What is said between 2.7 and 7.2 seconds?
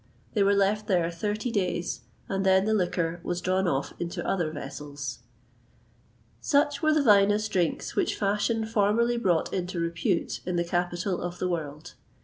liquor was drawn off into other vessels.[XXVIII 160] Such were the